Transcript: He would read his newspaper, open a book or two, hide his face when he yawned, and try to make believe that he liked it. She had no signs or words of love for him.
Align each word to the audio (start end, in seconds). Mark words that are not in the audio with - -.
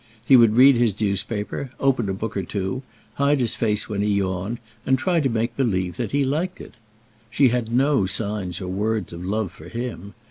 He 0.25 0.35
would 0.35 0.55
read 0.55 0.77
his 0.77 0.99
newspaper, 0.99 1.69
open 1.79 2.09
a 2.09 2.13
book 2.15 2.35
or 2.35 2.41
two, 2.41 2.81
hide 3.21 3.39
his 3.39 3.55
face 3.55 3.87
when 3.87 4.01
he 4.01 4.09
yawned, 4.15 4.57
and 4.83 4.97
try 4.97 5.19
to 5.19 5.29
make 5.29 5.55
believe 5.55 5.97
that 5.97 6.09
he 6.09 6.25
liked 6.25 6.59
it. 6.59 6.73
She 7.29 7.49
had 7.49 7.71
no 7.71 8.07
signs 8.07 8.59
or 8.61 8.67
words 8.67 9.13
of 9.13 9.23
love 9.23 9.51
for 9.51 9.69
him. 9.69 10.15